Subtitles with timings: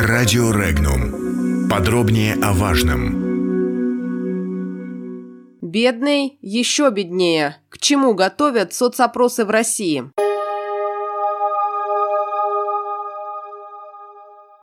[0.00, 1.68] Радио Регнум.
[1.68, 3.18] Подробнее о важном.
[5.60, 7.56] Бедный еще беднее.
[7.68, 10.04] К чему готовят соцопросы в России?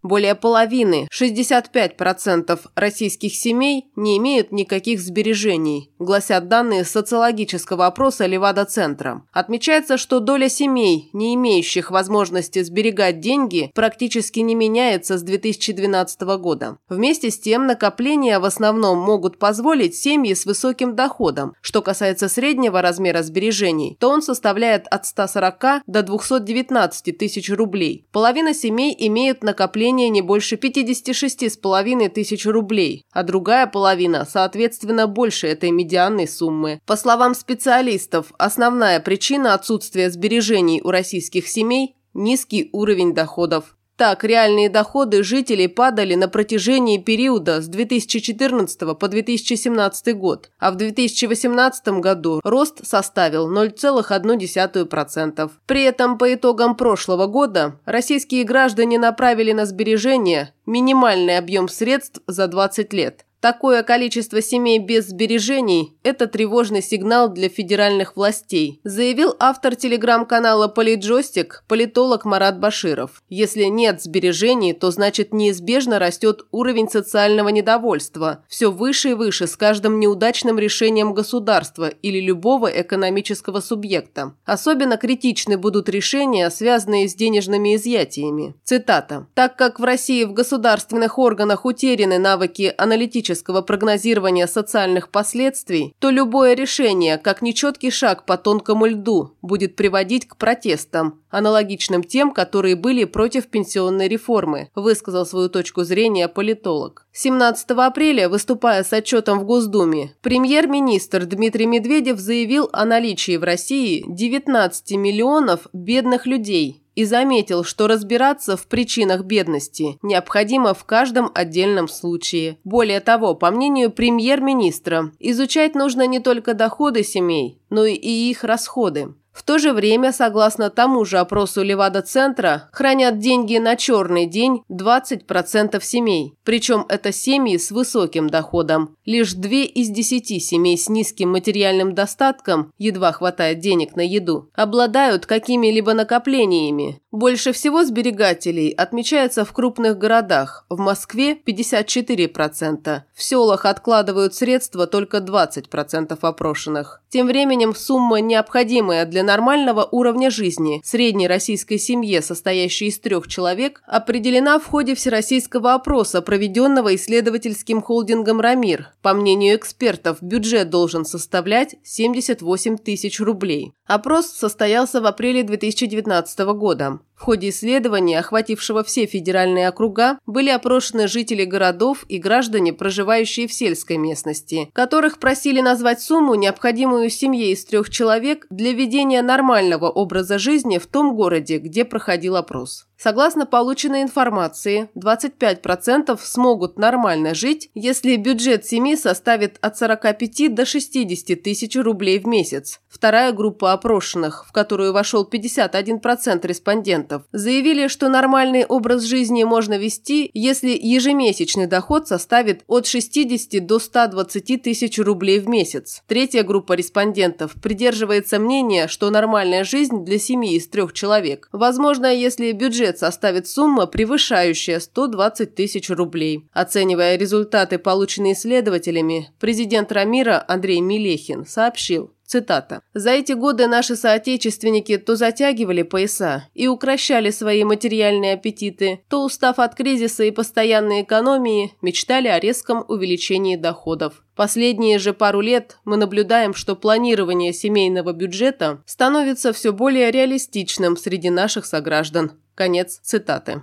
[0.05, 9.23] Более половины, 65% российских семей не имеют никаких сбережений, гласят данные социологического опроса Левада-центра.
[9.33, 16.77] Отмечается, что доля семей, не имеющих возможности сберегать деньги, практически не меняется с 2012 года.
[16.87, 21.55] Вместе с тем, накопления в основном могут позволить семьи с высоким доходом.
[21.61, 28.05] Что касается среднего размера сбережений, то он составляет от 140 до 219 тысяч рублей.
[28.11, 35.47] Половина семей имеют накопление накопление не больше 56,5 тысяч рублей, а другая половина, соответственно, больше
[35.47, 36.79] этой медианной суммы.
[36.85, 43.74] По словам специалистов, основная причина отсутствия сбережений у российских семей– низкий уровень доходов.
[43.97, 50.75] Так, реальные доходы жителей падали на протяжении периода с 2014 по 2017 год, а в
[50.75, 55.49] 2018 году рост составил 0,1%.
[55.65, 62.47] При этом по итогам прошлого года российские граждане направили на сбережения минимальный объем средств за
[62.47, 63.25] 20 лет.
[63.45, 71.63] Такое количество семей без сбережений– это тревожный сигнал для федеральных властей, заявил автор телеграм-канала «Политджойстик»
[71.67, 73.21] политолог Марат Баширов.
[73.29, 79.55] Если нет сбережений, то значит неизбежно растет уровень социального недовольства, все выше и выше с
[79.55, 84.33] каждым неудачным решением государства или любого экономического субъекта.
[84.45, 88.55] Особенно критичны будут решения, связанные с денежными изъятиями.
[88.63, 89.27] Цитата.
[89.35, 96.09] «Так как в России в государственных органах утеряны навыки аналитического оптимистического прогнозирования социальных последствий, то
[96.09, 102.75] любое решение, как нечеткий шаг по тонкому льду, будет приводить к протестам, аналогичным тем, которые
[102.75, 107.05] были против пенсионной реформы, высказал свою точку зрения политолог.
[107.11, 114.03] 17 апреля, выступая с отчетом в Госдуме, премьер-министр Дмитрий Медведев заявил о наличии в России
[114.07, 121.87] 19 миллионов бедных людей, и заметил, что разбираться в причинах бедности необходимо в каждом отдельном
[121.87, 122.57] случае.
[122.63, 129.13] Более того, по мнению премьер-министра, изучать нужно не только доходы семей, но и их расходы.
[129.35, 135.83] В то же время, согласно тому же опросу Левада-центра, хранят деньги на черный день 20%
[135.83, 136.35] семей.
[136.45, 138.95] Причем это семьи с высоким доходом.
[139.03, 145.25] Лишь 2 из 10 семей с низким материальным достатком, едва хватает денег на еду, обладают
[145.25, 147.01] какими-либо накоплениями.
[147.15, 150.65] Больше всего сберегателей отмечается в крупных городах.
[150.67, 153.03] В Москве 54%.
[153.13, 157.01] В селах откладывают средства только 20% опрошенных.
[157.07, 163.81] Тем временем сумма, необходимая для нормального уровня жизни средней российской семье, состоящей из трех человек,
[163.87, 168.89] определена в ходе всероссийского опроса, проведенного исследовательским холдингом «Рамир».
[169.01, 173.71] По мнению экспертов, бюджет должен составлять 78 тысяч рублей.
[173.85, 176.99] Опрос состоялся в апреле 2019 года.
[177.15, 183.53] В ходе исследования, охватившего все федеральные округа, были опрошены жители городов и граждане, проживающие в
[183.53, 190.37] сельской местности, которых просили назвать сумму, необходимую семье из трех человек для ведения нормального образа
[190.37, 192.85] жизни в том городе, где проходил опрос.
[192.97, 201.43] Согласно полученной информации, 25% смогут нормально жить, если бюджет семьи составит от 45 до 60
[201.43, 202.79] тысяч рублей в месяц.
[202.87, 210.29] Вторая группа опрошенных, в которую вошел 51% респондентов, заявили, что нормальный образ жизни можно вести,
[210.33, 216.03] если ежемесячный доход составит от 60 до 120 тысяч рублей в месяц.
[216.07, 222.51] Третья группа респондентов придерживается мнения, что нормальная жизнь для семьи из трех человек возможно, если
[222.51, 226.47] бюджет составит сумма, превышающая 120 тысяч рублей.
[226.53, 232.81] Оценивая результаты, полученные исследователями, президент Рамира Андрей Милехин сообщил, Цитата.
[232.93, 239.59] «За эти годы наши соотечественники то затягивали пояса и укращали свои материальные аппетиты, то, устав
[239.59, 244.23] от кризиса и постоянной экономии, мечтали о резком увеличении доходов.
[244.35, 251.29] Последние же пару лет мы наблюдаем, что планирование семейного бюджета становится все более реалистичным среди
[251.29, 252.31] наших сограждан.
[252.55, 253.61] Конец цитаты.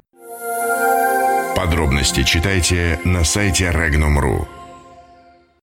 [1.57, 4.62] Подробности читайте на сайте Regnum.ru.